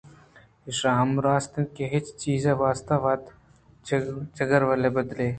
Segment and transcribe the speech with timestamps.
[0.67, 3.23] ایش ہم راست اِنت کہ ہچ چیز ءِ واستہ وت
[3.93, 5.29] ءَ جگروے بدئے